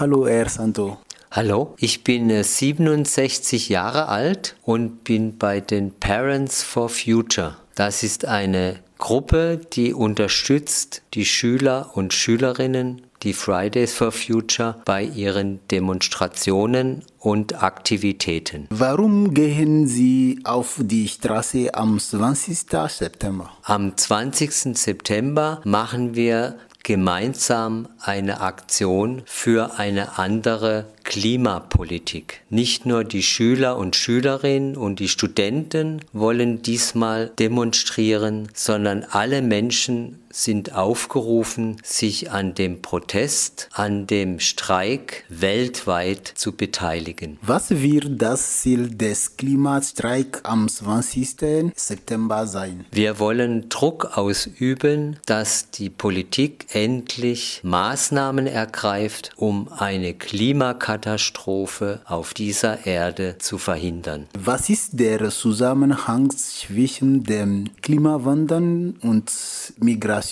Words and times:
Hallo, 0.00 0.28
Herr 0.28 0.48
Santo. 0.48 0.98
Hallo, 1.32 1.74
ich 1.76 2.04
bin 2.04 2.30
67 2.30 3.68
Jahre 3.68 4.06
alt 4.06 4.54
und 4.62 5.02
bin 5.02 5.38
bei 5.38 5.60
den 5.60 5.90
Parents 5.90 6.62
for 6.62 6.88
Future. 6.88 7.56
Das 7.74 8.04
ist 8.04 8.24
eine 8.24 8.76
Gruppe, 8.98 9.60
die 9.72 9.92
unterstützt 9.92 11.02
die 11.14 11.24
Schüler 11.24 11.90
und 11.94 12.14
Schülerinnen, 12.14 13.02
die 13.24 13.32
Fridays 13.32 13.92
for 13.92 14.12
Future, 14.12 14.76
bei 14.84 15.02
ihren 15.02 15.58
Demonstrationen 15.66 17.02
und 17.18 17.60
Aktivitäten. 17.60 18.68
Warum 18.70 19.34
gehen 19.34 19.88
Sie 19.88 20.38
auf 20.44 20.76
die 20.78 21.08
Straße 21.08 21.74
am 21.74 21.98
20. 21.98 22.66
September? 22.88 23.50
Am 23.64 23.96
20. 23.96 24.78
September 24.78 25.60
machen 25.64 26.14
wir 26.14 26.56
gemeinsam 26.88 27.86
eine 28.00 28.40
Aktion 28.40 29.20
für 29.26 29.78
eine 29.78 30.16
andere 30.18 30.86
Klimapolitik. 31.04 32.40
Nicht 32.48 32.86
nur 32.86 33.04
die 33.04 33.22
Schüler 33.22 33.76
und 33.76 33.94
Schülerinnen 33.94 34.74
und 34.74 34.98
die 34.98 35.10
Studenten 35.10 36.00
wollen 36.14 36.62
diesmal 36.62 37.30
demonstrieren, 37.38 38.48
sondern 38.54 39.04
alle 39.10 39.42
Menschen 39.42 40.18
sind 40.42 40.74
aufgerufen, 40.74 41.76
sich 41.82 42.30
an 42.30 42.54
dem 42.54 42.80
Protest, 42.80 43.68
an 43.72 44.06
dem 44.06 44.38
Streik 44.38 45.24
weltweit 45.28 46.26
zu 46.26 46.52
beteiligen. 46.52 47.38
Was 47.42 47.70
wird 47.70 48.22
das 48.22 48.60
Ziel 48.60 48.88
des 48.90 49.36
Klimastreiks 49.36 50.44
am 50.44 50.68
20. 50.68 51.72
September 51.74 52.46
sein? 52.46 52.84
Wir 52.92 53.18
wollen 53.18 53.68
Druck 53.68 54.16
ausüben, 54.16 55.16
dass 55.26 55.70
die 55.70 55.90
Politik 55.90 56.66
endlich 56.72 57.60
Maßnahmen 57.64 58.46
ergreift, 58.46 59.32
um 59.36 59.68
eine 59.72 60.14
Klimakatastrophe 60.14 62.00
auf 62.04 62.32
dieser 62.32 62.86
Erde 62.86 63.36
zu 63.38 63.58
verhindern. 63.58 64.28
Was 64.38 64.68
ist 64.68 64.90
der 65.00 65.30
Zusammenhang 65.30 66.30
zwischen 66.30 67.24
dem 67.24 67.70
Klimawandel 67.82 68.94
und 69.00 69.32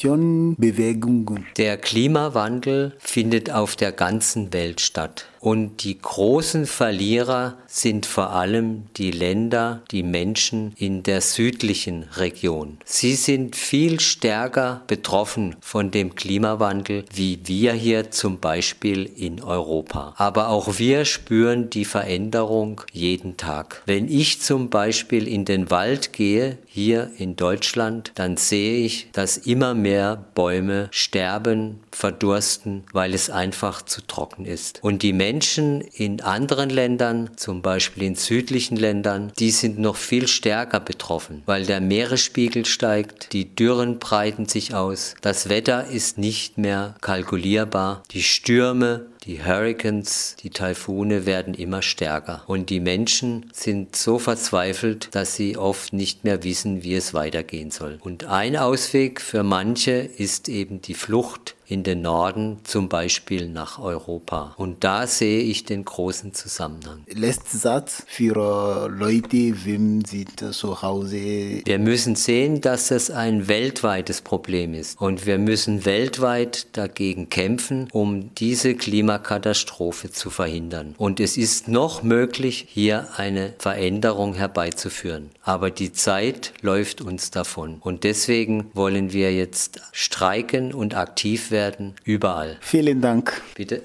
Migrationbewegungen? 0.05 1.47
Der 1.57 1.77
Klimawandel 1.79 2.93
findet 2.99 3.51
auf 3.51 3.77
der 3.77 3.93
ganzen 3.93 4.53
Welt 4.53 4.81
statt. 4.81 5.27
Und 5.47 5.85
die 5.85 5.97
großen 5.97 6.67
Verlierer 6.67 7.57
sind 7.69 8.05
vor 8.05 8.31
allem 8.31 8.87
die 8.97 9.13
Länder, 9.13 9.83
die 9.93 10.03
Menschen 10.03 10.73
in 10.77 11.05
der 11.05 11.21
südlichen 11.21 12.05
Region. 12.17 12.79
Sie 12.85 13.15
sind 13.15 13.55
viel 13.55 14.01
stärker 14.01 14.83
betroffen 14.89 15.55
von 15.61 15.93
dem 15.93 16.17
Klimawandel 16.17 17.05
wie 17.15 17.39
wir 17.45 17.75
hier 17.75 18.11
zum 18.11 18.41
Beispiel 18.41 19.09
in 19.17 19.41
Europa. 19.41 20.15
Aber 20.17 20.49
auch 20.49 20.79
wir 20.79 21.05
spüren 21.05 21.71
die 21.71 21.85
Veränderung 21.85 22.81
jeden 22.93 23.37
Tag. 23.37 23.83
Wenn 23.87 24.09
ich 24.09 24.41
zum 24.43 24.69
Beispiel 24.69 25.29
in 25.29 25.45
den 25.45 25.71
Wald 25.71 26.13
gehe, 26.13 26.59
hier 26.67 27.13
in 27.19 27.37
Deutschland, 27.37 28.11
dann 28.17 28.37
sehe 28.37 28.85
ich, 28.85 29.11
dass 29.13 29.37
immer 29.39 29.75
mehr 29.77 30.25
Bäume 30.35 30.89
sterben, 30.91 31.81
verdursten, 31.93 32.85
weil 32.93 33.15
es 33.15 33.31
einfach 33.31 33.83
zu 33.83 34.07
trocken 34.07 34.45
ist. 34.45 34.83
Und 34.83 35.03
die 35.03 35.13
Menschen 35.13 35.81
in 35.81 36.21
anderen 36.21 36.71
Ländern, 36.71 37.31
zum 37.37 37.63
Beispiel 37.63 38.03
in 38.03 38.15
südlichen 38.15 38.77
Ländern, 38.77 39.33
die 39.39 39.51
sind 39.51 39.79
noch 39.79 39.97
viel 39.97 40.29
stärker 40.29 40.81
betroffen, 40.81 41.43
weil 41.47 41.67
der 41.67 41.81
Meeresspiegel 41.81 42.65
steigt, 42.65 43.33
die 43.33 43.55
Dürren 43.55 43.99
breiten 43.99 44.47
sich 44.47 44.75
aus, 44.75 45.15
das 45.21 45.49
Wetter 45.49 45.87
ist 45.87 46.19
nicht 46.19 46.59
mehr 46.59 46.95
kalkulierbar, 47.01 48.03
die 48.11 48.23
Stürme 48.23 49.07
die 49.27 49.45
Hurricanes, 49.45 50.37
die 50.41 50.51
Taifune 50.51 51.27
werden 51.27 51.55
immer 51.55 51.83
stärker 51.83 52.45
und 52.47 52.71
die 52.71 52.79
Menschen 52.79 53.51
sind 53.53 53.97
so 53.97 54.21
verzweifelt, 54.21 55.09
dass 55.13 55.35
sie 55.35 55.57
oft 55.57 55.93
nicht 55.93 56.23
mehr 56.23 56.45
wissen, 56.45 56.85
wie 56.85 56.95
es 56.95 57.13
weitergehen 57.13 57.73
soll. 57.73 57.99
Und 58.01 58.25
ein 58.25 58.57
Ausweg 58.57 59.21
für 59.21 59.43
manche 59.43 59.93
ist 59.93 60.49
eben 60.49 60.81
die 60.81 60.95
Flucht 60.95 61.56
in 61.69 61.83
den 61.83 62.03
Norden, 62.03 62.59
zum 62.65 62.89
Beispiel 62.89 63.49
nach 63.49 63.79
Europa. 63.79 64.55
Und 64.57 64.85
da 64.85 65.07
sehe 65.07 65.41
ich 65.41 65.65
den 65.65 65.85
großen 65.85 66.33
Zusammenhang. 66.33 67.03
Letzter 67.09 67.59
Satz 67.59 68.05
für 68.07 68.89
Leute, 68.89 69.65
wem 69.65 70.05
sind 70.05 70.55
zu 70.55 70.83
Hause. 70.83 71.63
Wir 71.65 71.79
müssen 71.79 72.15
sehen, 72.15 72.61
dass 72.61 72.91
es 72.91 73.11
ein 73.11 73.49
weltweites 73.49 74.21
Problem 74.21 74.75
ist. 74.75 75.01
Und 75.01 75.27
wir 75.27 75.39
müssen 75.39 75.85
weltweit 75.85 76.77
dagegen 76.77 77.29
kämpfen, 77.29 77.89
um 77.93 78.35
diese 78.35 78.75
Klimakatastrophe 78.75 80.11
zu 80.11 80.31
verhindern. 80.31 80.95
Und 80.99 81.19
es 81.21 81.37
ist 81.37 81.69
noch 81.69 82.03
möglich, 82.03 82.67
hier 82.69 83.09
eine 83.17 83.55
Veränderung 83.59 84.35
herbeizuführen. 84.35 85.31
Aber 85.43 85.71
die 85.71 85.93
Zeit 85.93 86.53
läuft 86.61 87.01
uns 87.01 87.31
davon. 87.31 87.79
Und 87.81 88.05
deswegen 88.05 88.71
wollen 88.75 89.13
wir 89.13 89.35
jetzt 89.35 89.81
streiken 89.93 90.73
und 90.73 90.95
aktiv 90.95 91.51
werden 91.51 91.56
werden, 91.57 91.95
überall. 92.05 92.59
Vielen 92.61 93.01
Dank. 93.01 93.41
Bitte. 93.55 93.81